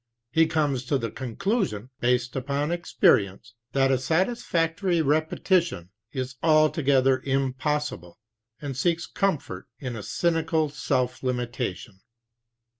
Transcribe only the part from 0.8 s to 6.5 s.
to the conclusion, based upon experience, that a satisfactory repetition is